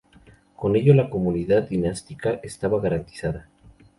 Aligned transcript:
Con 0.55 0.75
ello 0.75 0.95
la 0.95 1.11
continuidad 1.11 1.69
dinástica 1.69 2.39
estaba 2.41 2.81
garantizada. 2.81 3.47